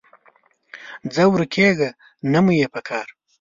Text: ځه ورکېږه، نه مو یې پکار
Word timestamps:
ځه 1.13 1.23
ورکېږه، 1.33 1.89
نه 2.31 2.39
مو 2.43 2.51
یې 2.59 2.67
پکار 2.73 3.07